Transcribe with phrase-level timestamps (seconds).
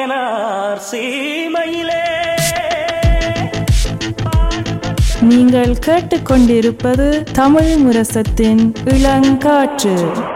[0.00, 2.04] தேனார் சீமையிலே.
[5.20, 10.29] நீங்கள் கேட்டுக்கொண்டிருப்பது தமிழ் முரசத்தின் இளங்காற்று.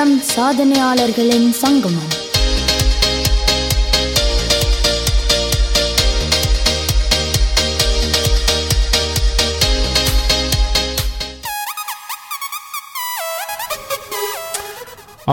[0.00, 2.12] இளம் சாதனையாளர்களின் சங்கமம்.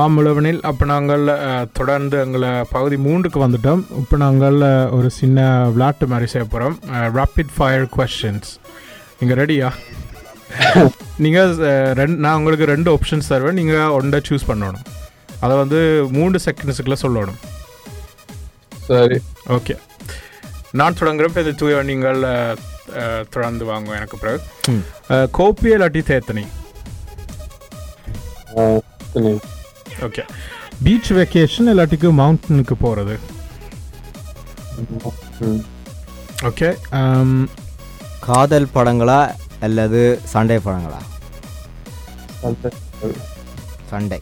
[0.01, 1.23] ஆமுழவனில் அப்போ நாங்கள்
[1.73, 3.83] தொடர்ந்து எங்களை பகுதி மூன்றுக்கு வந்துட்டோம்.
[4.01, 4.59] இப்போ நாங்கள்
[4.97, 6.77] ஒரு சின்ன விளையாட்டு மாதிரி செய்ய போகிறோம்
[7.19, 8.51] ராப்பிட் ஃபயர் கொஷின்ஸ்
[9.19, 9.69] இங்கே ரெடியா
[11.23, 11.51] நீங்கள்
[11.99, 13.59] ரெண்டு நான் உங்களுக்கு ரெண்டு ஆப்ஷன்ஸ் தருவேன்.
[13.59, 14.85] நீங்கள் ஒன்றை சூஸ் பண்ணணும்.
[15.43, 15.79] அதை வந்து
[16.17, 17.39] மூன்று செகண்ட்ஸுக்குள்ளே சொல்லணும்.
[18.89, 19.17] சரி.
[19.57, 19.75] ஓகே
[20.79, 22.21] நான் தொடங்குறப்ப இது தூய நீங்கள்
[23.33, 24.39] தொடர்ந்து வாங்க எனக்கு பிறகு.
[25.37, 26.45] கோப்பி இல்லாட்டி தேத்தனி.
[30.07, 30.23] ஓகே
[30.85, 33.15] பீச் வெக்கேஷன் இல்லாட்டிக்கு மவுண்டனுக்கு போகிறது.
[36.49, 36.69] ஓகே
[38.27, 39.19] காதல் படங்களா
[39.61, 41.01] அல்லது சண்டை படங்களா
[43.89, 44.19] சண்டை.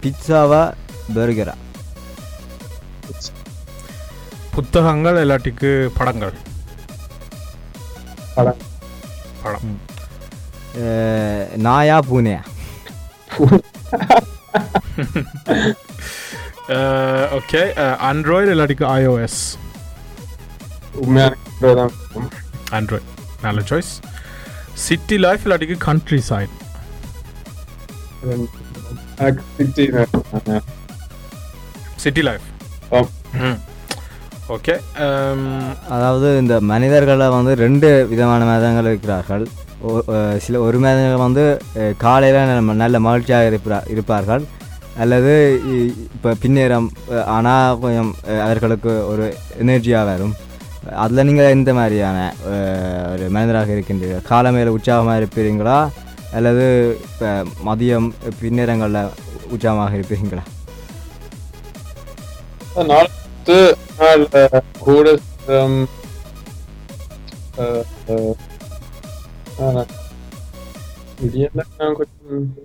[0.00, 0.62] பிட்சாவா
[1.14, 1.54] பர்கரா
[4.54, 6.34] புத்தகங்கள் இல்லாட்டிக்கு படங்கள்?
[8.34, 8.60] படம்.
[9.42, 9.78] படம்.
[11.66, 12.42] நாயா பூனையா?
[17.38, 17.62] ஓகே.
[18.08, 19.36] ஆண்ட்ராய்டு இல்லாட்டிக்கு iOS?
[20.94, 21.32] உண்மையான
[21.64, 21.92] கதை தான்.
[22.76, 23.10] ஆண்ட்ராய்டு
[23.44, 23.92] நல்ல choice
[24.86, 26.54] city life இல்லாட்டிக்கு country side
[32.04, 32.46] city life
[34.54, 34.74] okay
[35.94, 39.44] அதாவது இந்த மனிதர்களை வந்து ரெண்டு விதமான மதங்கள் இருக்கிறார்கள்.
[40.44, 41.44] சில ஒரு மனிதர்கள் வந்து
[42.04, 44.44] காலையில் நல்ல மகிழ்ச்சியாக இருப்பா இருப்பார்கள்.
[45.02, 45.32] அல்லது
[46.16, 46.88] இப்போ பின்னேறம்
[47.36, 48.12] ஆனால் கொஞ்சம்
[48.46, 49.24] அவர்களுக்கு ஒரு
[49.62, 50.34] எனர்ஜியாக வரும்.
[50.92, 52.18] அதில் நீங்கள் எந்த மாதிரியான
[53.12, 54.22] ஒரு மனிதராக இருக்கின்றீர்கள்?
[54.22, 55.78] காலமையில் உற்சாகமாக இருப்பீங்களா
[56.32, 56.64] அல்லது
[57.02, 57.28] இப்போ
[57.64, 58.08] மதியம்
[58.40, 59.12] பின்னேரங்களில்
[59.50, 60.44] உற்சாகமாக இருப்பீங்களா
[62.84, 63.08] நாலு
[63.98, 64.26] நாள்
[64.78, 65.16] கூட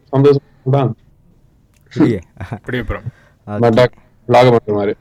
[0.09, 0.95] சந்தோஷம் தான்
[2.79, 3.05] அப்புறம்
[4.71, 4.95] மாதிரி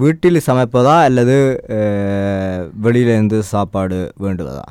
[0.00, 1.34] வீட்டில் சமைப்பதா அல்லது
[2.84, 4.66] வெளியிலேருந்து சாப்பாடு வேண்டுவதா?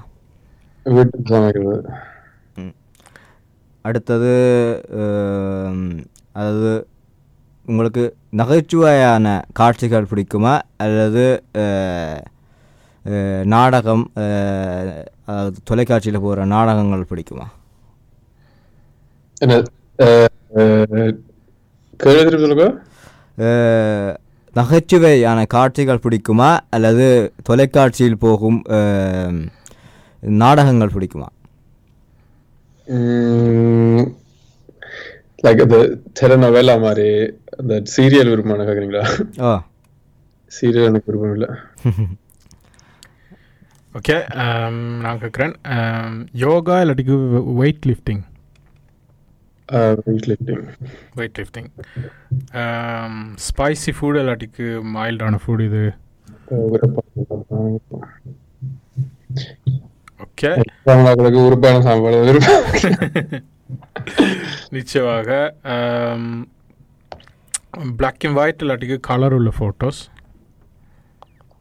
[0.86, 1.76] வீட்டுக்கு சமைக்கிறது.
[3.86, 4.32] அடுத்தது
[6.38, 6.72] அதாவது
[7.66, 8.04] உங்களுக்கு
[8.40, 9.28] நகைச்சுவையான
[9.59, 10.54] காட்சிகள் பிடிக்குமா?
[10.86, 11.26] அல்லது
[13.53, 14.06] நாடகம்
[15.30, 17.48] அதாவது தொலைக்காட்சியில் போகிற நாடகங்கள் பிடிக்குமா?
[19.44, 19.53] என்ன
[22.03, 22.50] கேள்வி
[24.56, 26.50] நகைச்சுவையான காட்சிகள் பிடிக்குமா?
[26.75, 27.07] அல்லது
[27.47, 28.59] தொலைக்காட்சியில் போகும்
[30.44, 31.29] நாடகங்கள் பிடிக்குமா?
[35.45, 35.78] லைக் அந்த
[36.19, 37.09] டெலனோவேலா மாதிரி
[37.59, 39.06] அந்த சீரியல் விருப்பமான கேட்குறீங்களா
[39.45, 39.51] ஓ
[40.51, 41.50] சீரியல் எனக்கு விருப்பம் இல்லை.
[43.95, 44.17] ஓகே
[45.03, 45.53] நான் கேட்குறேன்
[46.44, 47.16] யோகா இல்லாட்டிக்கு
[47.61, 48.22] வெயிட் லிஃப்டிங்
[50.05, 50.63] வீட்டில்
[51.16, 51.69] வெயிட் லிஃப்டிங்
[53.47, 55.83] ஸ்பைசி ஃபுட் இல்லாட்டிக்கு மைல்டான ஃபுட் இது?
[60.23, 60.49] ஓகே
[61.41, 62.41] உறுப்பான சாப்பாடு
[64.69, 65.29] நிச்சயமாக
[67.97, 70.01] பிளாக் அண்ட் ஒயிட் இல்லாட்டிக்கு கலர் உள்ள ஃபோட்டோஸ்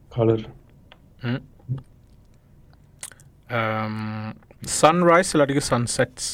[0.09, 0.45] கலர்
[4.79, 6.29] சன்ரைஸ் இல்லாட்டிக்கு சன்செட்ஸ்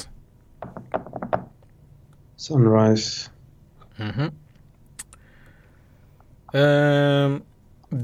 [2.40, 3.10] சன்ரைஸ்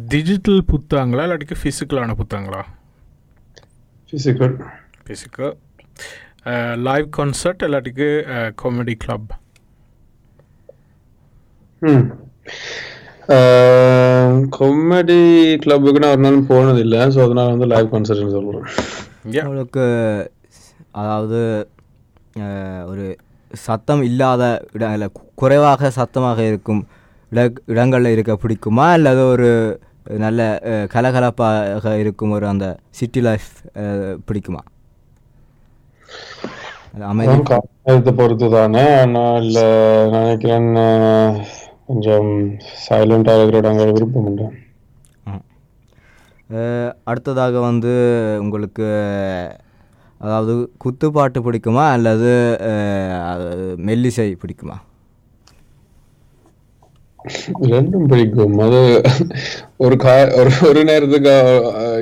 [0.08, 2.62] டிஜிட்டல் புத்தகங்களா இல்லாட்டிக்கு ஃபிசிக்கலான புத்தகங்களா?
[4.10, 4.56] ஃபிசிக்கல்
[5.06, 5.54] ஃபிசிக்கல்
[6.84, 8.10] லைவ் கான்சர்ட் இல்லாட்டிக்கு
[8.62, 9.32] காமெடி கிளப்
[11.82, 12.04] ம்.
[14.56, 15.20] காமெடி
[15.58, 17.02] கிளப்புக்கு நான் ஒரு நாளும் போனதில்லை.
[17.14, 19.86] ஸோ அதனால வந்து லைவ் கான்சர்ட்னு சொல்கிறேன் உங்களுக்கு
[20.94, 21.40] அதாவது
[22.86, 23.06] ஒரு
[23.54, 25.06] சத்தம் இல்லாத இடங்கள
[25.36, 26.82] குறைவாக சத்தமாக இருக்கும்
[27.32, 28.92] இட இடங்களில் இருக்க பிடிக்குமா?
[28.92, 29.50] அல்லது ஒரு
[30.18, 30.42] நல்ல
[30.94, 33.50] கலகலப்பாக இருக்கும் ஒரு அந்த சிட்டி லைஃப்
[34.28, 34.62] பிடிக்குமா?
[37.08, 37.38] அமைதி.
[38.16, 39.48] பொறுத்து தானே ஆனால்
[40.12, 40.68] நினைக்கிறேன்
[41.88, 42.30] கொஞ்சம்
[42.88, 44.46] சைலண்டா இருக்கிறவங்க விருப்பம் உண்டு.
[46.50, 47.94] அஹ், அடுத்ததாக வந்து
[48.42, 48.88] உங்களுக்கு
[50.24, 50.54] அதாவது
[50.84, 52.32] குத்துப்பாட்டு பிடிக்குமா அல்லது
[53.86, 54.76] மெல்லிசை பிடிக்குமா?
[57.68, 58.58] ரெண்டும் பிடிக்கும்.
[58.60, 58.80] அது
[59.78, 61.34] ஒரு கா ஒரு ஒரு நேரத்துக்கு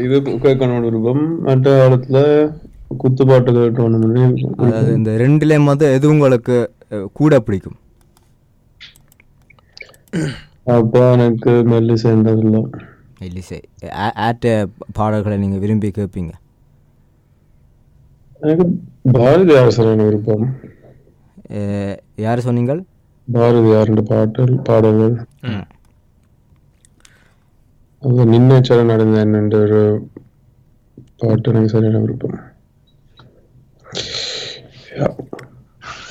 [0.04, 2.20] இது கேட்கணும் விருப்பம் மற்ற இடத்துல
[3.04, 6.58] குத்துப்பாட்டு கேட்கணும் அதாவது இந்த ரெண்டுலேயும் வந்து எது உங்களுக்கு
[7.14, 7.78] கூட பிடிக்கும்?
[10.70, 11.52] அப்போ எனக்கு
[13.20, 13.62] மெல்லிசை.
[13.92, 16.32] ஆ- ஆட்ட பாடல்களை நீங்கள் விரும்பி கேட்பீங்க?
[18.42, 18.66] எனக்கு
[19.18, 19.76] பாரதியார்
[20.08, 20.46] விருப்பம்
[22.26, 22.82] யார் சொன்னீங்கள்
[23.28, 25.16] பாரதியார் பாட்டு பாடல்கள்?
[28.04, 29.82] அது நின்னச்சரம் நடந்த ஒரு
[31.22, 32.38] பாட்டு எனக்கு சரியான விருப்பம்.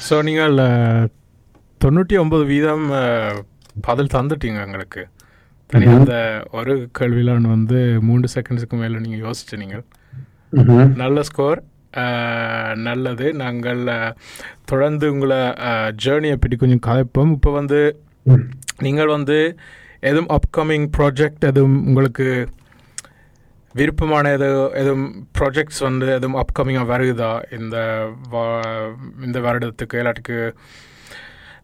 [0.09, 0.57] ஸோ நீங்கள்
[1.81, 2.87] தொண்ணூற்றி ஒன்பது வீதம்
[3.89, 5.03] பதில் தந்துட்டீங்க எங்களுக்கு.
[5.73, 6.15] தனி அந்த
[6.59, 9.85] ஒரு கேள்வியிலான் வந்து மூன்று செகண்ட்ஸுக்கு மேலே நீங்கள் யோசிச்சு நீங்கள்.
[11.03, 11.61] நல்ல ஸ்கோர்
[12.83, 13.27] நல்லது.
[13.41, 13.81] நாங்கள்
[14.65, 15.41] தொடர்ந்து உங்களை
[16.03, 17.81] ஜேர்னியை பற்றி கொஞ்சம் கதைப்போம் இப்போ வந்து
[18.81, 19.39] நீங்கள் வந்து
[20.03, 22.27] எதுவும் அப்கமிங் ப்ராஜெக்ட் எதுவும் உங்களுக்கு
[23.75, 25.05] விருப்பமான எது எதுவும்
[25.39, 27.29] ப்ராஜெக்ட்ஸ் வந்து எதுவும் அப்கமிங்காக வருகுதா
[27.59, 27.77] இந்த
[28.31, 28.93] வா-
[29.23, 30.39] இந்த வருடத்துக்கு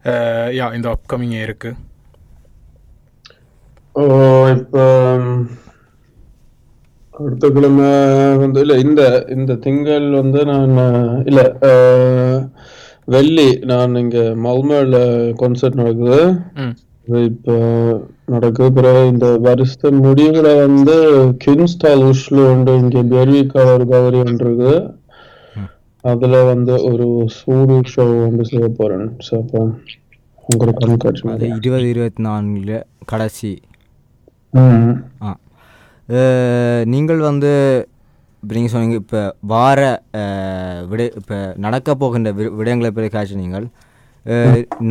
[0.05, 1.69] அஹ், யா இந்த அப்கமிங் இருக்கு.
[3.95, 4.03] ஓ
[4.53, 4.83] இப்போ
[7.17, 7.89] அடுத்த கிழமை
[8.35, 10.75] வந்து இல்ல இந்த இந்த திங்கள் வந்து நான்
[11.25, 11.41] இல்ல
[13.05, 14.97] வெள்ளி நான் இங்க மல்மேல
[15.39, 16.19] கான்சர்ட் நடக்குது.
[17.07, 17.53] அது இப்போ
[18.25, 20.95] நடக்குது பிறகு இந்த வருஷ முடிவுல வந்து
[21.43, 24.73] கின்ஸ்டால் உஷ்ல உண்டு இங்க பெர்விக்கா ஒரு கவரி ஒன்று இருக்குது.
[26.03, 29.07] அதுல வந்து ஒரு சூடு ஷோ வந்து செய்ய போறேன்.
[29.27, 29.61] ஸோ அப்போ
[30.49, 31.23] உங்களுக்கு கண்காட்சி.
[31.57, 32.75] இருபது இருபத்தி நான்கில்
[33.05, 33.53] கடைசி.
[35.21, 35.31] ஆ.
[36.93, 37.51] நீங்கள் வந்து
[38.43, 39.21] இப்போ நீங்கள் சொன்னீங்க இப்போ
[39.51, 39.79] வார
[40.91, 43.67] விட இப்போ நடக்க போகின்ற வி விடயங்களை பற்றி காய்ச்சி நீங்கள்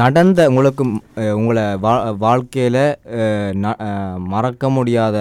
[0.02, 0.84] நடந்த உங்களுக்கு
[1.38, 2.82] உங்களை வா வாழ்க்கையில்
[4.34, 5.16] மறக்க முடியாத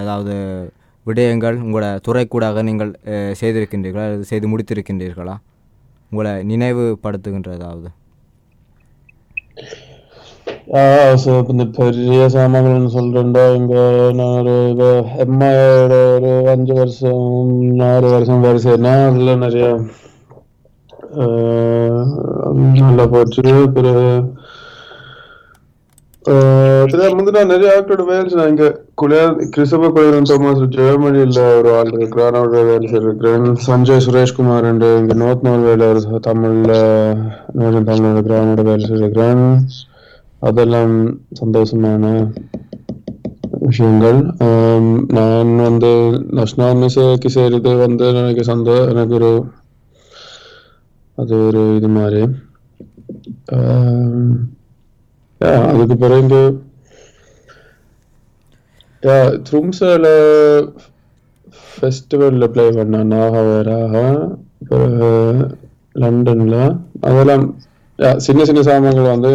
[0.00, 0.34] அதாவது
[1.06, 2.92] விடயங்கள் உங்களோட துறைக்கூடாக நீங்கள்
[3.40, 4.06] செய்திருக்கின்றீர்களா?
[4.08, 5.36] அல்லது செய்து முடித்திருக்கின்றீர்களா?
[6.12, 7.88] உங்களை நினைவுபடுத்துகின்ற ஏதாவது.
[11.22, 13.74] ஸோ இந்த பெரிய சாமான்கள்னு சொல்றேன்டா இங்க
[14.16, 14.88] நான் ஒரு
[15.24, 17.22] எம்ஐயோட ஒரு அஞ்சு வருஷம்
[17.86, 19.68] ஆறு வருஷம் வேலை செய்யணும் அதுல நிறைய
[22.80, 24.10] நல்லா போச்சு பிறகு
[27.16, 32.38] வந்து நான் நிறைய ஆக்டரோட வேலை செய்யறேன் இங்க குளியா கிறிஸ்தவ குளிரன் தோமஸ் ஜெர்மனியில் ஒரு ஆள் இருக்கிறான்
[32.38, 36.72] அவரோட வேலை செய்யிருக்கிறேன் சஞ்சய் சுரேஷ்குமார் என்று இங்க நோர்த் நோர்வேல ஒரு தமிழ்ல
[37.86, 39.44] தமிழ் இருக்கிறான் அவனோட வேலை செய்யிருக்கிறேன்
[40.48, 40.94] அதெல்லாம்
[41.40, 42.04] சந்தோஷமான
[43.66, 44.18] விஷயங்கள்.
[45.16, 45.90] நான் வந்து
[46.38, 49.30] நேஷனல் மிஸ்ஸுக்கு செய்கிறது வந்து எனக்கு சந்தோ எனக்கு ஒரு
[51.18, 52.22] அது ஒரு இது மாதிரி.
[55.70, 56.40] அதுக்கு பிறகு
[59.02, 59.16] யா
[59.46, 60.06] த்ரும்ஸில்
[61.66, 63.94] ஃபெஸ்டிவலில் ப்ளே பண்ணேன் நாகவேராக
[65.94, 66.58] லண்டனில்
[67.08, 67.44] அதெல்லாம்
[68.18, 69.32] சின்ன சின்ன சாமான்கள் வந்து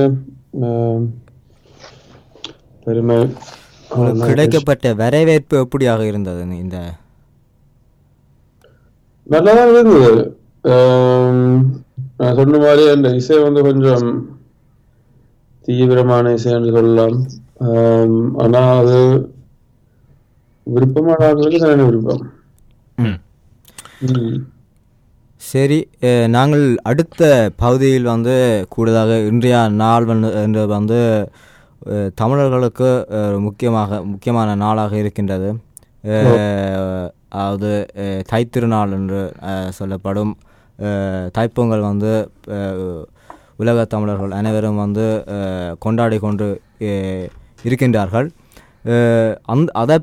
[2.84, 3.18] பெருமை.
[4.30, 6.78] கிடைக்கப்பட்ட வரவேற்பு எப்படியாக இருந்தது இந்த
[9.34, 10.12] நல்லா தான் இருந்தது.
[12.20, 14.08] நான் சொன்ன மாதிரி அந்த இசை வந்து கொஞ்சம்
[15.68, 17.18] தீவிரமான இசை என்று சொல்லலாம்.
[18.44, 18.98] ஆனா அது
[20.76, 22.24] விருப்பமான ஆட்களுக்கு சரியான விருப்பம்.
[25.50, 25.78] சரி
[26.36, 27.22] நாங்கள் அடுத்த
[27.62, 28.36] பகுதியில் வந்து
[28.74, 31.00] கூடுதலாக இன்றைய நாள் வந்து என்று வந்து
[32.22, 32.90] தமிழர்களுக்கு
[33.46, 35.50] முக்கியமாக முக்கியமான நாளாக இருக்கின்றது.
[37.38, 37.72] அதாவது
[38.32, 39.22] தைத்திருநாள் என்று
[39.80, 40.34] சொல்லப்படும்
[41.38, 42.14] தைப்பொங்கல் வந்து
[43.64, 45.08] உலக தமிழர்கள் அனைவரும் வந்து
[45.86, 46.48] கொண்டாடி கொண்டு
[47.68, 48.30] இருக்கின்றார்கள்.
[49.54, 49.98] அந்த அதை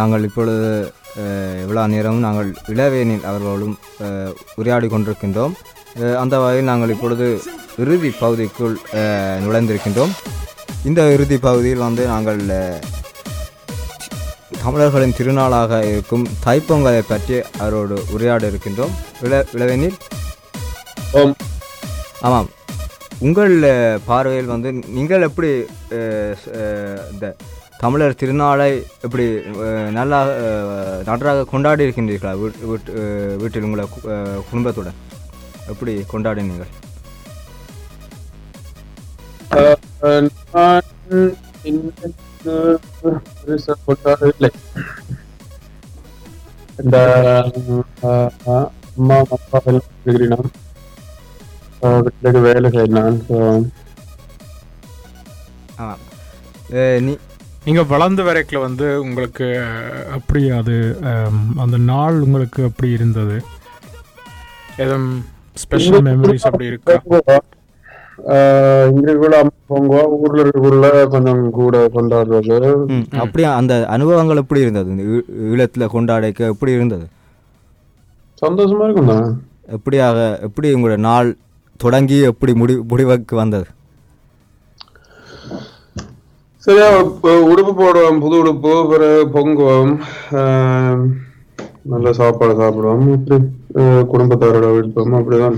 [0.00, 0.92] நாங்கள் இப்பொழுது
[1.62, 3.76] இவ்வளோ நேரம் நாங்கள் இளவேனில் அவர்களோடும்
[4.54, 5.54] உரையாடி கொண்டிருக்கின்றோம்.
[6.22, 7.26] அந்த வகையில் நாங்கள் இப்பொழுது
[7.82, 8.76] இறுதி பகுதிக்குள்
[9.44, 10.12] நுழைந்திருக்கின்றோம்.
[10.84, 12.40] இந்த இறுதி பகுதியில் வந்து நாங்கள்
[14.62, 18.94] தமிழர்களின் திருநாளாக இருக்கும் தைப்பொங்கலை பற்றி அவரோடு உரையாட இருக்கின்றோம்.
[19.26, 19.96] இள இளவேனில்?
[21.20, 21.36] ஆம்.
[22.20, 22.48] ஆமாம்.
[23.28, 23.54] உங்கள்
[24.04, 25.50] பார்வையில் வந்து நீங்கள் எப்படி
[27.12, 27.26] இந்த
[27.80, 28.68] தமிழர் திருநாளை
[29.02, 29.24] எப்படி
[29.90, 32.32] நல்லா அஹ், நன்றாக கொண்டாடி இருக்கின்றீர்களா
[33.36, 35.00] வீட்டில் உங்களை அஹ், குடும்பத்துடன்
[35.68, 36.72] எப்படி கொண்டாடினீர்கள்
[46.78, 46.96] இந்த
[48.92, 50.48] அம்மா அப்பா எல்லாம் இருக்கிறேன்
[51.98, 53.36] வீட்டுக்கு வேலை செய்யலாம் ஸோ
[57.00, 57.12] நீ
[57.62, 60.76] நீங்கள் வளர்ந்த வரைக்கில் வந்து உங்களுக்கு அஹ், எப்படி அது
[61.60, 63.36] அந்த நாள் உங்களுக்கு எப்படி இருந்தது?
[64.76, 65.10] எதுவும்
[65.56, 66.94] ஸ்பெஷல் மெமரிஸ் அப்படி இருக்கா?
[68.90, 72.56] இங்களுக்குள்ள அம்மா பொங்குவா ஊர்ல இருக்கக்குள்ள கொஞ்சம் கூட கொண்டாடுறது.
[73.18, 73.48] அப்படியே?
[73.54, 74.90] அந்த அனுபவங்கள் எப்படி இருந்தது?
[75.48, 77.06] ஈழத்துல கொண்டாடிக்க எப்படி இருந்தது?
[78.42, 79.26] சந்தோஷமா இருக்கும் தான்
[79.72, 81.28] எப்படியாக எப்படி உங்களோட நாள்
[81.80, 83.66] தொடங்கி எப்படி முடி முடிவுக்கு வந்தது?
[86.66, 86.88] சரியா
[87.50, 89.92] உடுப்பு போடுவோம் புது உடுப்பு பிறகு பொங்குவோம்
[91.82, 93.36] நல்ல சாப்பாடு சாப்பிடுவோம் இப்படி
[94.12, 95.56] குடும்பத்தாரோட இருப்போம் அப்படிதான்.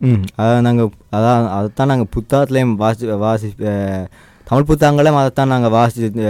[0.00, 3.48] ம் அதான் நாங்கள் அதான் அதைத்தான் நாங்கள் புத்தகத்துலேயும் வாசி வாசி
[4.46, 6.22] தமிழ் புத்தகங்களையும் அதைத்தான் நாங்கள் வாசி வாசிச்சு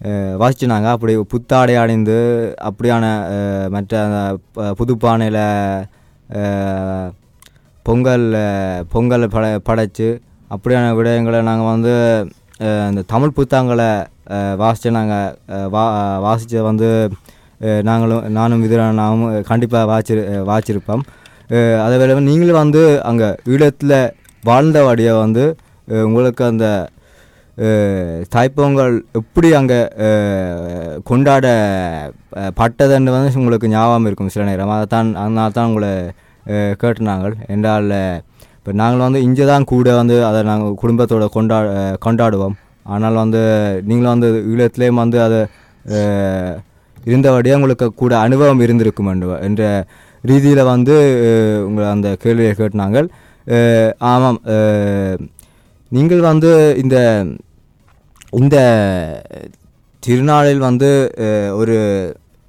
[0.00, 0.84] நாங்கள் வாசிச்சுனாங்க.
[0.86, 2.16] அப்படி புத்தாடை அடைந்து
[2.62, 3.04] அப்படியான
[3.70, 4.20] மற்ற அந்த
[4.52, 5.42] ப- புதுப்பானையில்
[7.86, 8.26] பொங்கல்
[8.88, 10.08] பொங்கல் பட படைச்சு
[10.54, 11.92] அப்படியான விடயங்களை நாங்கள் வந்து
[12.90, 13.90] இந்த தமிழ் புத்தகங்களை
[14.62, 15.84] வாசித்து நாங்கள் வா
[16.26, 16.88] வாசித்து வந்து
[17.88, 20.14] நாங்களும் நானும் விதிரானாவும் கண்டிப்பாக வாசி
[20.50, 21.04] வாசிச்சிருப்போம்.
[21.84, 23.98] அதே வேலை நீங்களும் வந்து அங்கே ஈழத்தில்
[24.48, 25.44] வாழ்ந்தவாடியை வந்து
[26.06, 26.66] உங்களுக்கு அந்த
[28.34, 29.80] தாய்ப்பொங்கல் எப்படி அங்கே
[31.08, 31.46] கொண்டாட
[32.60, 34.74] பட்டதுன்னு வந்து உங்களுக்கு ஞாபகம் இருக்கும் சில நேரம்.
[34.76, 35.92] அதை தான் அதனால தான் உங்களை
[36.82, 37.92] கேட்டுனாங்கள் என்றால்
[38.66, 41.56] இப்போ நாங்கள் வந்து இங்கே தான் கூட வந்து அதை நாங்கள் குடும்பத்தோட கொண்டா
[42.06, 42.54] கொண்டாடுவோம்.
[42.86, 43.40] ஆனால் வந்து
[43.82, 45.40] நீங்களும் வந்து ஈழத்துலேயும் வந்து அதை
[47.04, 49.62] இருந்தபடியே உங்களுக்கு கூட அனுபவம் இருந்திருக்கும் என்று- என்ற
[50.24, 50.94] ரீதியில் வந்து
[51.66, 53.06] உங்களை அந்த கேள்வியை கேட்டினாங்கள்
[54.10, 54.38] ஆமாம்
[55.92, 56.96] நீங்கள் வந்து இந்த
[58.32, 58.56] இந்த
[60.02, 60.90] திருநாளில் வந்து
[61.56, 61.76] ஒரு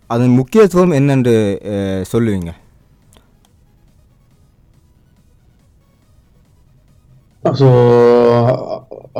[0.09, 1.35] அதன் முக்கியத்துவம் என்னென்று
[2.11, 2.51] சொல்லுவீங்க?
[7.59, 7.69] ஸோ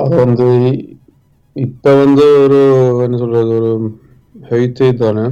[0.01, 0.47] அது வந்து
[1.55, 2.59] இப்ப வந்து ஒரு
[3.05, 3.71] என்ன சொல்றது ஒரு
[4.51, 5.25] ஹெய்த்தே தானே.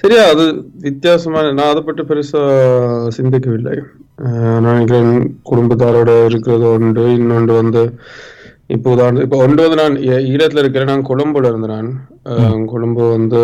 [0.00, 0.44] சரியா அது
[0.86, 2.42] வித்தியாசமான நான் அதை பற்றி பெருசா
[3.16, 3.74] சிந்திக்கவில்லை.
[4.22, 5.12] நான் நினைக்கிறேன்
[5.50, 7.82] குடும்பத்தாரோட இருக்கிறது ஒன்று இன்னொன்று வந்து
[8.74, 9.96] இப்போ உதாரணம் இப்போ ஒன்று வந்து நான்
[10.32, 11.90] ஈழத்துல இருக்கிறேன் நான் கொழும்புல இருந்தேன்.
[12.40, 13.42] நான் கொழும்பு வந்து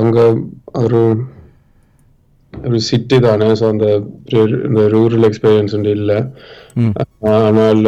[0.00, 0.18] அங்க
[0.82, 1.00] ஒரு
[2.52, 3.86] ஒரு சிட்டி தானே ஸோ அந்த
[4.68, 6.18] இந்த ரூரல் எக்ஸ்பீரியன்ஸ் இல்லை.
[7.32, 7.84] ஆனால்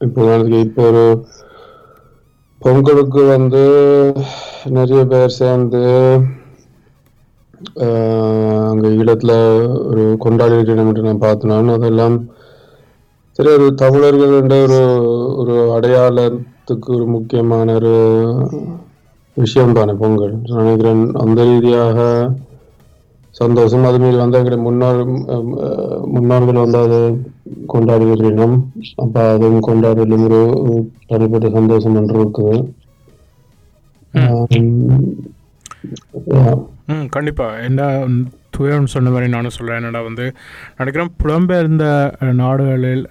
[0.00, 0.22] இப்போ
[0.60, 1.04] இப்போ ஒரு
[2.62, 3.62] பொங்கலுக்கு வந்து
[4.70, 5.82] நிறைய பேர் சேர்ந்து
[7.84, 9.32] ஆஹ், அங்க ஈழத்துல
[9.88, 12.16] ஒரு கொண்டாடி இருக்கிறேன் நான் பார்த்தேன் அதெல்லாம்
[13.38, 14.80] சரி ஒரு தமிழர்கள் என்ற ஒரு
[15.40, 17.94] ஒரு அடையாளத்துக்கு ஒரு முக்கியமான ஒரு
[19.36, 20.34] விஷயம் தானே பொங்கல்.
[20.52, 21.98] நினைக்கிறேன் அந்த ரீதியாக
[23.38, 23.84] சந்தோஷம்.
[23.84, 25.00] அது மீறி வந்து எங்களுடைய முன்னோர்
[26.14, 27.00] முன்னோர்கள் வந்து அதை
[27.66, 28.56] கொண்டாடி இருக்கிறோம்
[29.04, 30.40] அப்ப அதுவும் கொண்டாடுறதுல ஒரு
[31.06, 32.62] தனிப்பட்ட சந்தோஷம் ஒன்று இருக்குது.
[36.92, 37.06] ம்.
[37.08, 37.82] கண்டிப்பாக என்ன
[38.56, 40.26] துயரம் சொன்ன மாதிரி நானும் சொல்கிறேன் என்னடா வந்து
[40.76, 41.86] நினைக்கிறேன் புலம்பெயர்ந்த
[42.42, 43.04] நாடுகளில்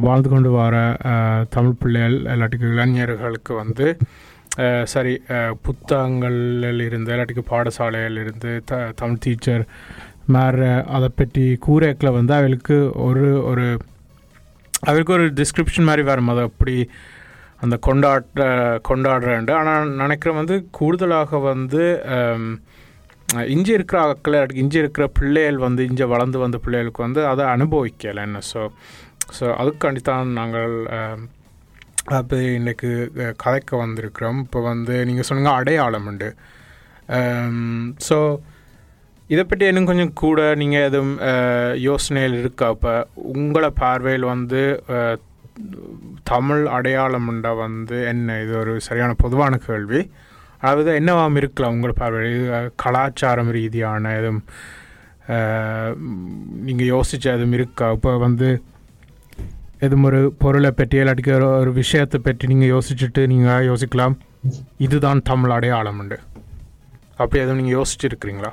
[0.00, 0.74] வாழ்ந்து கொண்டு வர
[1.50, 3.86] தமிழ் பிள்ளைகள் இல்லாட்டிக்கு இளைஞர்களுக்கு வந்து
[4.92, 5.14] சரி
[5.62, 9.64] புத்தகங்களில் இருந்து இல்லாட்டிக்கு பாடசாலையில் இருந்து த தமிழ் டீச்சர்
[10.34, 13.66] மேற அதை பற்றி கூறேக்கில் வந்து அவளுக்கு ஒரு ஒரு
[14.88, 16.76] அவளுக்கு ஒரு டிஸ்கிரிப்ஷன் மாதிரி வரும் அதை அப்படி
[17.64, 18.46] அந்த கொண்டாட்ட
[18.88, 19.52] கொண்டாடுறேன்ட்டு.
[19.60, 21.84] ஆனால் நினைக்கிறேன் வந்து கூடுதலாக வந்து
[23.54, 28.40] இஞ்சி இருக்கிற ஆக்கள் இஞ்சி இருக்கிற பிள்ளைகள் வந்து இஞ்சி வளர்ந்து வந்த பிள்ளைகளுக்கு வந்து அதை அனுபவிக்கலை என்ன.
[28.52, 28.60] ஸோ
[29.38, 30.74] ஸோ அதுக்காண்டி தான் நாங்கள்
[32.12, 32.88] அப்போ இன்றைக்கு
[33.42, 34.40] கதைக்க வந்திருக்கிறோம்.
[34.46, 36.28] இப்போ வந்து நீங்கள் சொன்னீங்க அடையாளம் உண்டு.
[38.06, 38.16] ஸோ
[39.32, 41.14] இதை பற்றி இன்னும் கொஞ்சம் கூட நீங்கள் எதுவும்
[41.86, 42.66] யோசனையில் இருக்கா?
[42.76, 42.92] இப்போ
[43.34, 44.62] உங்களை பார்வையில் வந்து
[46.32, 48.36] தமிழ் அடையாளம் உண்டா வந்து என்ன?
[48.44, 50.02] இது ஒரு சரியான பொதுவான கேள்வி.
[50.60, 52.36] அதாவது என்னவாம் இருக்கலாம் உங்களை பார்வையில்?
[52.36, 54.44] இது கலாச்சாரம் ரீதியான எதுவும்
[56.68, 57.88] நீங்கள் யோசிச்ச எதுவும் இருக்கா?
[57.98, 58.48] இப்போ வந்து
[59.86, 64.16] எதுவும் ஒரு பொருளை பற்றி இல்லாட்டிக்கு ஒரு ஒரு விஷயத்தை பற்றி நீங்கள் யோசிச்சுட்டு நீங்கள் யோசிக்கலாம்.
[64.86, 66.18] இதுதான் தமிழ் அடையாளம் உண்டு.
[67.20, 68.52] அப்படி எதுவும் நீங்கள் யோசிச்சிருக்கிறீங்களா?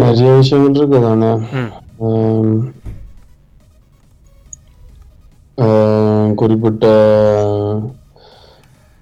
[0.00, 1.30] நிறைய விஷயங்கள் இருக்கு தானே.
[6.40, 6.86] குறிப்பிட்ட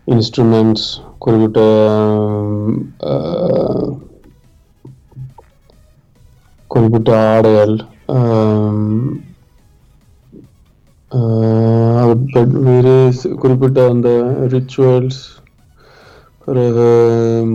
[0.06, 0.88] இன்ஸ்ட்ருமெண்ட்ஸ்
[1.24, 1.60] குறிப்பிட்ட
[6.74, 7.74] குறிப்பிட்ட ஆடைகள்
[12.66, 12.94] வேறு
[13.42, 14.08] குறிப்பிட்ட அந்த
[14.52, 15.20] ரிச்சுவல்ஸ்
[16.44, 16.88] பிறகு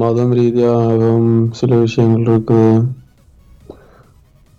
[0.01, 2.61] மதம் ரீதியாகவும் சில விஷயங்கள் இருக்கு.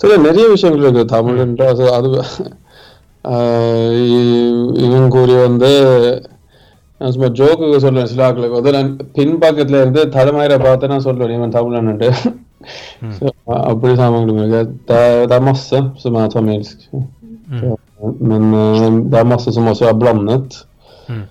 [0.00, 1.04] சில நிறைய விஷயங்கள் இருக்கு.
[1.14, 2.10] தமிழ் என்ற அது
[4.84, 5.72] இவன் கூறி வந்து
[7.00, 8.58] நான் சும்மா ஜோக்குக்கு சொல்றேன் சிலாக்களுக்கு.
[8.58, 12.10] வந்து நான் பின்பக்கத்துல இருந்து தலைமையில பார்த்து நான் சொல்றேன் இவன் தமிழன்ட்டு
[13.11, 16.77] Så, அப்படி sammanhang det, er- det er masse som er tamilsk.
[17.51, 17.75] Så,
[18.21, 20.55] Men eh, det er masse som også er blandet.
[21.09, 21.23] Mm.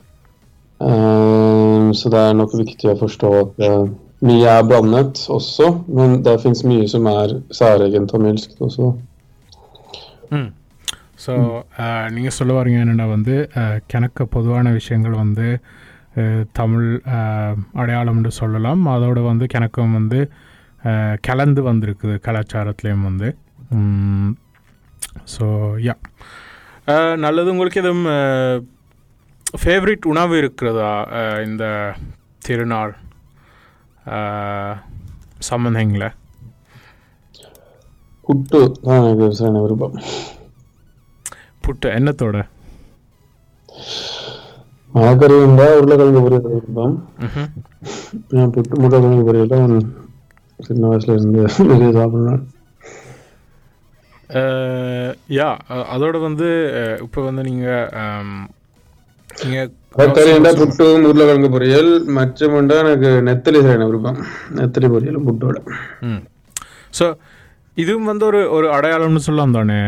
[0.80, 3.84] Eh, Så det er nok viktig å forstå at eh,
[4.22, 8.92] mye er blandet også, men det finnes mye som er særegent tamilsk også.
[10.32, 10.50] ம்
[11.24, 11.32] so
[12.10, 15.46] நீங்கள் சொல்ல வரீங்க என்னென்னா வந்து அஹ், கணக்க பொதுவான விஷயங்கள் வந்து
[16.16, 20.47] அஹ், தமிழ் அஹ், அடையாளம்னு சொல்லலாம் அதோட வந்து கணக்கம் வந்து அஹ்,
[21.27, 23.29] கலந்து வந்திருக்குது கலாச்சாரத்துலேயும் வந்து.
[25.33, 25.45] ஸோ
[25.87, 25.95] யா
[27.25, 27.51] நல்லது.
[27.53, 28.07] உங்களுக்கு எதுவும்
[29.61, 30.91] ஃபேவரட் உணவு இருக்கிறதா?
[31.47, 31.65] இந்த
[32.47, 32.93] திருநாள்
[35.49, 36.05] சம்பந்தங்கள
[38.27, 38.59] புட்டு.
[38.85, 39.95] தான் எனக்கு சரியான விருப்பம்
[41.65, 41.87] புட்டு.
[41.99, 42.37] எண்ணத்தோட
[44.93, 46.95] மரக்கறி இருந்தால் உருளைக்கிழங்கு பொரியல் விருப்பம்
[48.55, 48.73] புட்டு.
[48.83, 49.51] உருளைக்கிழங்கு பொரியல்
[50.59, 52.41] சின்ன வயசுல இருந்து நிறைய சாப்பிடுவேன்
[55.35, 55.49] யா
[55.91, 56.47] அதோட வந்து
[57.05, 57.87] இப்போ வந்து நீங்கள்
[59.29, 59.69] நீங்கள்
[60.27, 64.19] இருந்தால் புட்டும் உருளைக்கிழங்கு பொரியல் மச்சமுண்டா எனக்கு நெத்தலி சரியான விருப்பம்
[64.57, 65.57] நெத்தலி பொரியல் புட்டோட
[66.07, 66.21] ம்
[66.93, 67.05] ஸோ
[67.77, 69.79] இதுவும் வந்து ஒரு ஒரு அடையாளம்னு சொல்லலாம் தானே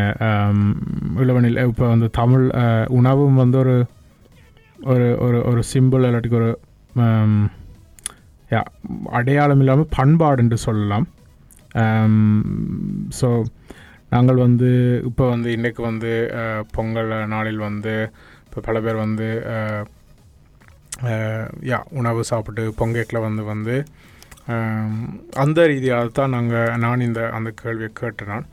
[1.22, 3.74] இளவனில் இப்போ வந்து தமிழ் அஹ், உணவும் வந்து ஒரு
[4.86, 6.50] ஒரு ஒரு ஒரு சிம்பிள் இல்லாட்டிக்கு ஒரு
[8.52, 8.62] யா
[9.18, 11.06] அடையாளம் இல்லாமல் பண்பாடுன்னு சொல்லலாம்.
[13.18, 13.28] ஸோ
[14.14, 14.70] நாங்கள் வந்து
[15.08, 16.12] இப்போ வந்து இன்றைக்கு வந்து
[16.76, 17.94] பொங்கல் நாளில் வந்து
[18.46, 19.28] இப்போ பல பேர் வந்து
[21.70, 23.76] யா உணவு சாப்பிட்டு பொங்கேட்டில் வந்து வந்து
[25.42, 28.44] அந்த ரீதியாக தான் நாங்கள் நான் இந்த அந்த கேள்வியை கேட்டேன்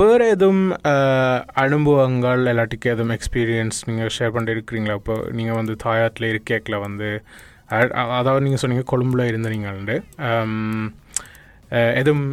[0.00, 0.64] வேறு எதுவும்
[1.64, 7.10] அனுபவங்கள் எல்லாத்துக்கும் எதுவும் எக்ஸ்பீரியன்ஸ் நீங்கள் ஷேர் பண்ணிட்டு இருக்கிறீங்களா இப்போ நீங்கள் வந்து தாயாட்டில் இருக்கேக்கில் வந்து
[8.16, 9.96] அதாவது நீங்கள் சொன்னீங்க கொழும்புல இருந்தீங்கள்ண்டு
[12.00, 12.26] எதுவும்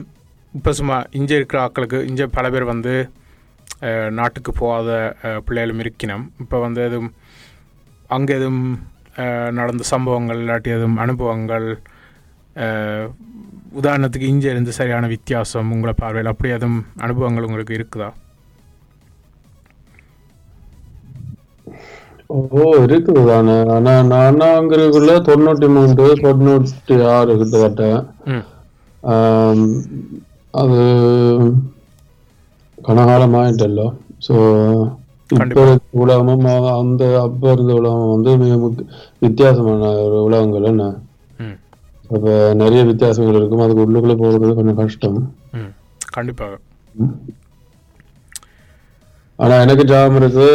[0.58, 2.94] இப்போ சும்மா இங்கே இருக்கிற ஆக்களுக்கு இங்கே பல பேர் வந்து
[4.18, 4.90] நாட்டுக்கு போகாத
[5.46, 6.26] பிள்ளைகளும் இருக்கணும்.
[6.44, 7.12] இப்போ வந்து எதுவும்
[8.16, 8.66] அங்கே எதுவும்
[9.60, 11.68] நடந்த சம்பவங்கள் இல்லாட்டி எதுவும் அனுபவங்கள்
[13.80, 18.10] உதாரணத்துக்கு இங்கே இருந்து சரியான வித்தியாசம் உங்களை பார்வையில் அப்படி எதுவும் அனுபவங்கள் உங்களுக்கு இருக்குதா?
[22.34, 27.84] ஓ இருக்குது தானே ஆனா நான் அங்கிறதுக்குள்ள தொண்ணூற்றி மூன்று தொண்ணூற்றி ஆறு கிட்டத்தட்ட
[30.62, 30.80] அது
[32.78, 33.88] கனகாலம் ஆயிட்டല്ലോ
[34.28, 34.36] ஸோ
[35.30, 35.62] இப்போ
[36.04, 36.46] உலகமும்
[36.80, 38.86] அந்த அப்போ இருந்த உலகம் வந்து மிக முக்கிய
[39.26, 40.86] வித்தியாசமான ஒரு உலகங்கள் என்ன?
[42.14, 43.64] அப்போ நிறைய வித்தியாசங்கள் இருக்கும்.
[43.66, 45.20] அதுக்கு உள்ளுக்குள்ளே போகிறது கொஞ்சம் கஷ்டம்.
[46.16, 46.58] கண்டிப்பாக.
[49.40, 50.50] ஆனா எனக்கு ஜாபம் இருக்கு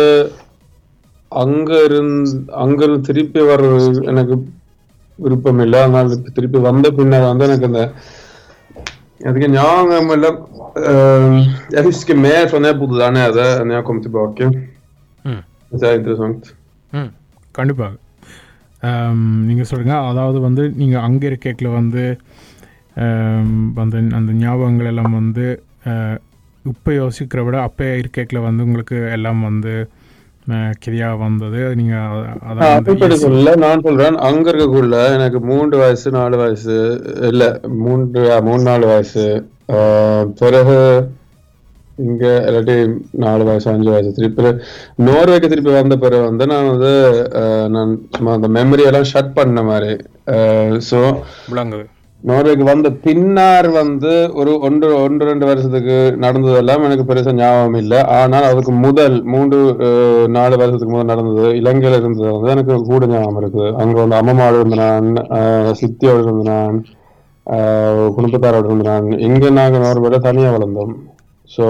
[1.33, 2.31] அங்க இருந்து
[2.65, 4.37] அங்க இருந்து திருப்பி வர்றது எனக்கு
[5.19, 5.79] விருப்பம் இல்லை.
[5.81, 7.83] அதனால திருப்பி வந்த பின்னர் வந்து எனக்கு அந்த
[9.29, 10.31] அதுக்கு ஞாபகம் இல்லை.
[11.71, 14.47] jag husker mer från när jag bodde jag kom tillbaka.
[15.25, 15.43] ம்.
[15.73, 15.79] Det
[17.55, 17.93] கண்டிப்பாக
[19.49, 22.03] நீங்கள் சொல்லுங்கள் அதாவது வந்து நீங்கள் அங்கே இருக்கேக்கில் வந்து
[23.83, 25.47] அந்த அந்த ஞாபகங்கள் எல்லாம் வந்து
[26.65, 29.73] இப்போ யோசிக்கிற விட அப்போ இருக்கேக்கில் வந்து உங்களுக்கு எல்லாம் வந்து
[30.85, 31.61] கிரியா வந்தது.
[31.79, 32.07] நீங்கள்
[32.49, 34.17] அதை வந்து அப்படி சொல்ல நான் சொல்றேன்.
[34.29, 36.77] அங்க இருக்கக்குள்ள எனக்கு மூன்று வயசு நாலு வயசு
[37.31, 37.45] இல்ல
[37.85, 39.27] மூன்று மூணு நாலு வயசு.
[40.41, 40.79] பிறகு
[42.07, 42.77] இங்க இல்லாட்டி
[43.25, 44.51] நாலு வயசு அஞ்சு வயசு திருப்பி
[45.07, 46.93] நோர்வேக்கு திருப்பி வந்த பிறகு வந்து நான் வந்து
[47.77, 49.93] நான் சும்மா அந்த மெமரி எல்லாம் ஷட் பண்ண மாதிரி
[50.91, 51.01] ஸோ
[51.53, 51.87] விளங்குது.
[52.27, 57.99] நோர்வேக்கு வந்த பின்னார் வந்து ஒரு ஒன்று ஒன்று ரெண்டு வருஷத்துக்கு நடந்ததெல்லாம் எனக்கு பெருசா ஞாபகம் இல்லை.
[58.17, 59.59] ஆனால் அதுக்கு முதல் மூன்று
[60.35, 61.47] நாலு வருஷத்துக்கு முதல் நடந்தது.
[61.61, 65.09] இலங்கையில இருந்தது வந்து எனக்கு கூட ஞாபகம் இருக்குது அங்க வந்து அம்மாவோட இருந்த நான்
[65.39, 66.79] அஹ், சித்தியோட இருந்த நான்
[68.15, 69.09] குடும்பத்தாரோட இருந்த நான்.
[69.27, 70.95] இங்க நாங்க நோர்வேல தனியா வளர்ந்தோம்.
[71.51, 71.67] ஸோ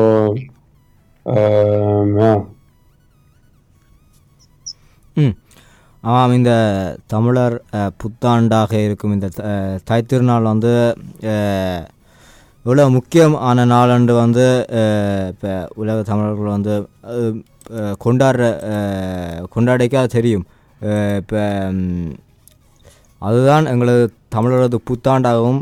[6.06, 6.52] ஆமாம் இந்த
[7.06, 7.56] தமிழர்
[8.00, 10.72] புத்தாண்டாக இருக்கும் இந்த த- திருநாள் தைத்திருநாள் வந்து
[12.64, 14.46] இவ்வளோ முக்கியமான நாளன்று வந்து
[15.32, 16.74] இப்போ உலக தமிழர்கள் வந்து
[18.00, 20.44] கொண்டாடுற அஹ், கொண்டாடிக்கா தெரியும்.
[21.18, 21.40] இப்போ
[23.22, 24.02] அதுதான் எங்களது
[24.34, 25.60] தமிழரது புத்தாண்டாகவும்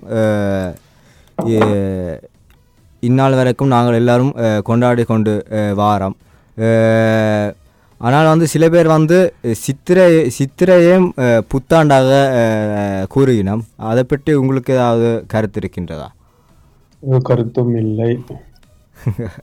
[3.02, 5.32] இந்நாள் வரைக்கும் நாங்கள் எல்லோரும் கொண்டாடி கொண்டு
[5.74, 6.16] வாரம்.
[8.00, 9.18] ஆனால் வந்து சில பேர் வந்து
[9.64, 10.06] சித்திரை
[10.38, 11.06] சித்திரையும்
[11.52, 12.10] புத்தாண்டாக
[13.14, 16.08] கூறுகினோம் அதை பற்றி உங்களுக்கு ஏதாவது கருத்து இருக்கின்றதா?
[17.26, 18.10] கருத்தும் இல்லை.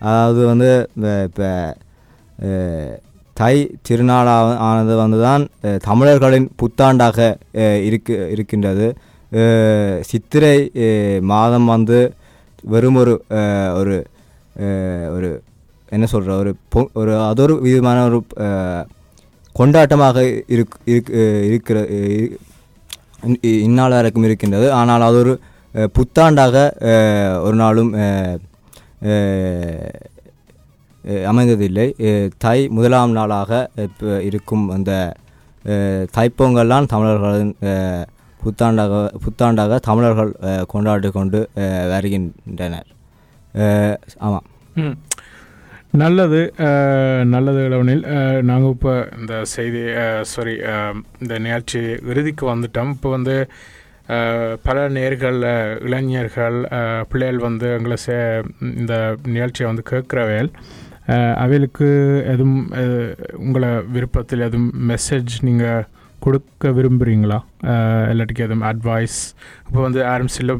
[0.00, 0.70] அதாவது வந்து
[1.26, 1.48] இப்போ
[3.36, 3.54] தை
[3.88, 4.34] திருநாளா
[4.68, 5.42] ஆனது வந்து தான்
[5.86, 7.18] தமிழர்களின் புத்தாண்டாக
[7.88, 8.86] இருக்கு இருக்கின்றது.
[10.10, 10.56] சித்திரை
[11.32, 11.98] மாதம் வந்து
[12.64, 13.14] வெறும் ஒரு
[13.80, 13.96] ஒரு
[15.16, 15.30] ஒரு
[15.96, 18.18] என்ன சொல்கிற ஒரு பொ ஒரு அது ஒரு விதமான ஒரு
[19.56, 20.18] கொண்டாட்டமாக
[20.54, 21.12] இருக் இருக்
[21.48, 21.78] இருக்கிற
[23.66, 24.66] இந்நாள் வரைக்கும் இருக்கின்றது.
[24.80, 25.32] ஆனால் அது ஒரு
[25.96, 26.56] புத்தாண்டாக
[27.46, 27.92] ஒரு நாளும்
[31.30, 31.88] அமைந்ததில்லை.
[32.44, 33.50] தை முதலாம் நாளாக
[33.86, 34.92] இப்போ இருக்கும் அந்த
[36.16, 37.54] தைப்பொங்கல்லாம் தமிழர்களின்
[38.40, 40.32] புத்தாண்டாக புத்தாண்டாக தமிழர்கள்
[40.72, 41.40] கொண்டாடி கொண்டு
[41.92, 42.88] வருகின்றனர்.
[44.26, 44.46] ஆமாம்.
[46.02, 46.40] நல்லது
[47.34, 48.02] நல்லது இளவனில்
[48.48, 49.82] நாங்கள் இப்போ இந்த செய்தி
[50.32, 50.54] சாரி
[51.22, 51.80] இந்த நிகழ்ச்சி
[52.10, 52.90] இறுதிக்கு வந்துட்டோம்.
[52.96, 53.36] இப்போ வந்து
[54.66, 55.38] பல நேர்கள்
[55.86, 56.58] இளைஞர்கள்
[57.10, 58.16] பிள்ளைகள் வந்து எங்களை சே
[58.80, 58.94] இந்த
[59.34, 60.50] நிகழ்ச்சியை வந்து கேட்குறவையல்
[61.44, 61.88] அவைகளுக்கு
[62.34, 62.62] எதுவும்
[63.44, 65.86] உங்களை விருப்பத்தில் எதுவும் மெசேஜ் நீங்கள்
[66.24, 67.40] கொடுக்க விரும்புகிறீங்களா
[68.12, 69.18] இல்லாட்டிக்கு எதுவும் அட்வைஸ்
[69.66, 70.56] இப்போ வந்து யாரும் சில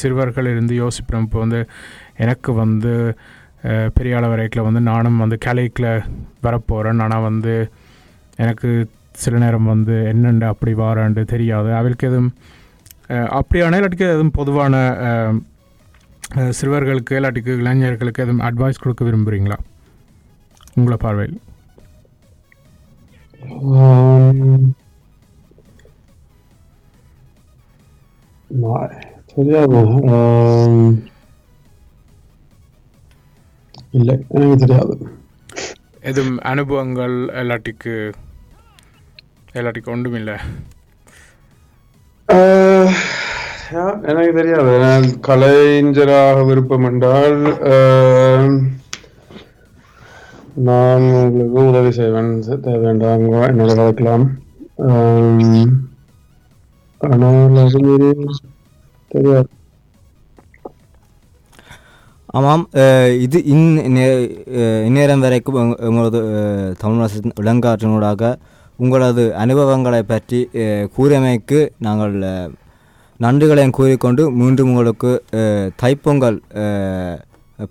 [0.00, 1.26] சிறுவர்கள் இருந்து யோசிப்போம்.
[1.28, 1.60] இப்போ வந்து
[2.24, 2.94] எனக்கு வந்து
[3.96, 5.90] பெரிய அளவரைக்கில் வந்து நானும் வந்து கேலிக்கில்
[6.46, 7.54] வரப்போகிறேன் ஆனால் வந்து
[8.44, 8.70] எனக்கு
[9.22, 11.70] சில நேரம் வந்து என்னென்று அப்படி வாராண்டு தெரியாது.
[11.78, 12.32] அவளுக்கு எதுவும்
[13.38, 14.74] அப்படியான இல்லாட்டிக்கு எதுவும் பொதுவான
[16.58, 19.58] சிறுவர்களுக்கு இல்லாட்டிக்கு இளைஞர்களுக்கு எதுவும் அட்வைஸ் கொடுக்க விரும்புகிறீங்களா
[20.78, 21.38] உங்களை பார்வையில்.
[29.34, 29.80] தெரியாது.
[33.98, 34.94] இல்லை எனக்கு தெரியாது.
[36.10, 37.94] எதுவும் அனுபவங்கள் இல்லாட்டிக்கு
[39.58, 40.36] இல்லாட்டிக்கு ஒன்றும் இல்லை.
[44.10, 44.72] எனக்கு தெரியாது.
[44.84, 47.38] நான் கலைஞராக விருப்பம் என்றால்
[50.68, 52.32] நான் உங்களுக்கு உதவி செய்வேன்
[52.66, 54.24] தேவையாண்டாங்க என்னோட கலக்கலாம்.
[54.88, 55.70] ஆம்,
[57.00, 57.80] ஆனால் அது
[59.10, 59.50] தெரியாது.
[62.30, 62.64] ஆமாம்
[63.18, 63.64] இது இன்
[63.94, 64.06] நே-
[64.54, 68.32] அஹ், இந்நேரம் வரைக்கும் உங்க- உங்களது அஹ், தமிழ் அரசின் விளங்காற்றினூடாக
[68.78, 70.38] உங்களது அனுபவங்களை பற்றி
[70.94, 72.14] கூறியமைக்கு நாங்கள்
[73.20, 75.10] நன்றிகளையும் கூறிக்கொண்டு மீண்டும் உங்களுக்கு
[75.82, 76.38] தைப்பொங்கல்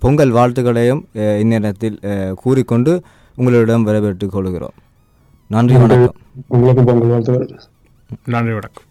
[0.00, 1.00] பொங்கல் வாழ்த்துக்களையும்
[1.40, 1.96] இந்நேரத்தில்
[2.34, 2.92] கூறிக்கொண்டு
[3.36, 4.76] உங்களிடம் வரவேற்றுக் கொள்கிறோம்.
[5.50, 6.16] நன்றி வணக்கம்.
[6.48, 7.60] உங்களுக்கு பொங்கல் வாழ்த்துக்கள்.
[8.24, 8.86] நன்றி வணக்கம்.